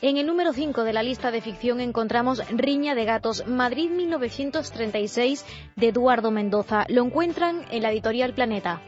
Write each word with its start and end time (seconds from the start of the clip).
En 0.00 0.16
el 0.16 0.26
número 0.26 0.52
5 0.52 0.84
de 0.84 0.92
la 0.92 1.02
lista 1.02 1.32
de 1.32 1.40
ficción 1.40 1.80
encontramos 1.80 2.40
Riña 2.50 2.94
de 2.94 3.04
Gatos, 3.04 3.48
Madrid 3.48 3.90
1936, 3.90 5.44
de 5.74 5.88
Eduardo 5.88 6.30
Mendoza. 6.30 6.84
Lo 6.88 7.02
encuentran 7.04 7.64
en 7.72 7.82
la 7.82 7.90
editorial 7.90 8.32
Planeta. 8.32 8.80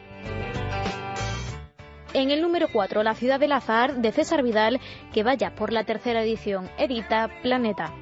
En 2.13 2.31
el 2.31 2.41
número 2.41 2.69
4, 2.73 3.03
La 3.03 3.17
ciudad 3.17 3.41
del 3.41 3.51
azar, 3.51 3.97
de 3.97 4.13
César 4.13 4.45
Vidal, 4.45 4.79
que 5.13 5.25
vaya 5.25 5.53
por 5.57 5.73
la 5.73 5.83
tercera 5.83 6.23
edición, 6.23 6.71
edita 6.79 7.29
Planeta. 7.43 7.93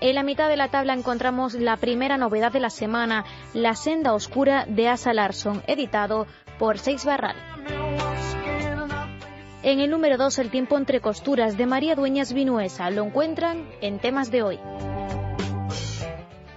En 0.00 0.14
la 0.14 0.22
mitad 0.22 0.48
de 0.48 0.56
la 0.56 0.68
tabla 0.68 0.94
encontramos 0.94 1.52
la 1.52 1.76
primera 1.76 2.16
novedad 2.16 2.52
de 2.52 2.60
la 2.60 2.70
semana, 2.70 3.26
La 3.52 3.74
senda 3.74 4.14
oscura 4.14 4.64
de 4.66 4.88
Asa 4.88 5.12
Larson, 5.12 5.62
editado 5.66 6.26
por 6.58 6.78
Seis 6.78 7.04
Barral. 7.04 7.36
En 9.64 9.78
el 9.78 9.90
número 9.90 10.16
2, 10.16 10.40
El 10.40 10.50
tiempo 10.50 10.76
entre 10.76 11.00
costuras 11.00 11.56
de 11.56 11.66
María 11.66 11.94
Dueñas 11.94 12.32
Vinuesa. 12.32 12.90
Lo 12.90 13.04
encuentran 13.04 13.64
en 13.80 14.00
temas 14.00 14.32
de 14.32 14.42
hoy. 14.42 14.58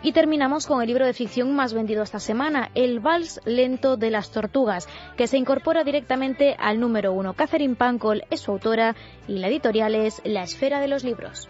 Y 0.01 0.11
terminamos 0.11 0.65
con 0.65 0.81
el 0.81 0.87
libro 0.87 1.05
de 1.05 1.13
ficción 1.13 1.55
más 1.55 1.73
vendido 1.73 2.01
esta 2.01 2.19
semana, 2.19 2.71
El 2.73 2.99
Vals 2.99 3.41
Lento 3.45 3.95
de 3.95 4.09
las 4.09 4.31
Tortugas, 4.31 4.87
que 5.17 5.27
se 5.27 5.37
incorpora 5.37 5.83
directamente 5.83 6.55
al 6.57 6.79
número 6.79 7.13
1. 7.13 7.33
Catherine 7.33 7.75
Pancol 7.75 8.23
es 8.31 8.41
su 8.41 8.51
autora 8.51 8.95
y 9.27 9.37
la 9.37 9.49
editorial 9.49 9.93
es 9.93 10.21
La 10.23 10.41
Esfera 10.41 10.79
de 10.79 10.87
los 10.87 11.03
Libros. 11.03 11.47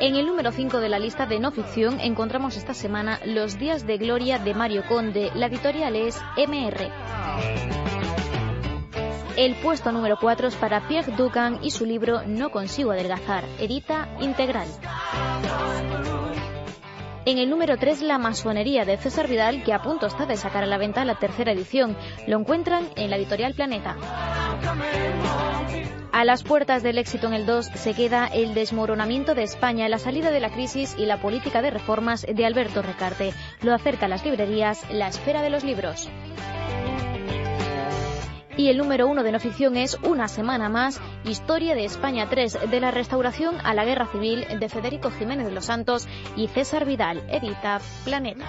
En 0.00 0.16
el 0.16 0.26
número 0.26 0.50
5 0.50 0.80
de 0.80 0.88
la 0.88 0.98
lista 0.98 1.26
de 1.26 1.38
no 1.38 1.50
ficción 1.50 2.00
encontramos 2.00 2.56
esta 2.56 2.72
semana 2.72 3.20
Los 3.26 3.58
días 3.58 3.86
de 3.86 3.98
gloria 3.98 4.38
de 4.38 4.54
Mario 4.54 4.82
Conde. 4.88 5.30
La 5.34 5.44
editorial 5.46 5.94
es 5.94 6.18
MR. 6.38 6.90
El 9.36 9.56
puesto 9.56 9.92
número 9.92 10.16
4 10.18 10.48
es 10.48 10.54
para 10.56 10.88
Pierre 10.88 11.12
Ducan 11.12 11.58
y 11.62 11.70
su 11.70 11.84
libro 11.84 12.22
No 12.26 12.50
consigo 12.50 12.92
adelgazar, 12.92 13.44
edita 13.58 14.08
integral. 14.20 14.68
En 17.26 17.36
el 17.36 17.50
número 17.50 17.76
3, 17.76 18.00
La 18.00 18.16
masonería 18.16 18.86
de 18.86 18.96
César 18.96 19.28
Vidal, 19.28 19.62
que 19.62 19.74
a 19.74 19.82
punto 19.82 20.06
está 20.06 20.24
de 20.24 20.38
sacar 20.38 20.64
a 20.64 20.66
la 20.66 20.78
venta 20.78 21.04
la 21.04 21.18
tercera 21.18 21.52
edición. 21.52 21.94
Lo 22.26 22.38
encuentran 22.38 22.88
en 22.96 23.10
la 23.10 23.16
editorial 23.16 23.52
Planeta. 23.52 23.96
A 26.12 26.24
las 26.24 26.42
puertas 26.42 26.82
del 26.82 26.98
éxito 26.98 27.28
en 27.28 27.34
el 27.34 27.46
2 27.46 27.66
se 27.66 27.94
queda 27.94 28.26
el 28.26 28.52
desmoronamiento 28.52 29.34
de 29.34 29.44
España, 29.44 29.88
la 29.88 29.98
salida 29.98 30.30
de 30.30 30.40
la 30.40 30.50
crisis 30.50 30.96
y 30.98 31.06
la 31.06 31.20
política 31.22 31.62
de 31.62 31.70
reformas 31.70 32.26
de 32.26 32.46
Alberto 32.46 32.82
Recarte. 32.82 33.32
Lo 33.62 33.72
acerca 33.72 34.06
a 34.06 34.08
las 34.08 34.24
librerías 34.24 34.82
La 34.90 35.06
Esfera 35.06 35.40
de 35.40 35.50
los 35.50 35.62
Libros. 35.62 36.08
Y 38.56 38.68
el 38.68 38.76
número 38.76 39.06
uno 39.06 39.22
de 39.22 39.32
no 39.32 39.38
ficción 39.38 39.76
es 39.76 39.96
Una 40.02 40.26
semana 40.26 40.68
más, 40.68 41.00
Historia 41.24 41.74
de 41.74 41.84
España 41.84 42.26
3, 42.28 42.70
de 42.70 42.80
la 42.80 42.90
restauración 42.90 43.54
a 43.64 43.72
la 43.72 43.84
guerra 43.84 44.06
civil 44.06 44.44
de 44.58 44.68
Federico 44.68 45.10
Jiménez 45.10 45.46
de 45.46 45.52
los 45.52 45.66
Santos 45.66 46.08
y 46.36 46.48
César 46.48 46.84
Vidal, 46.84 47.22
edita 47.30 47.80
Planeta. 48.04 48.44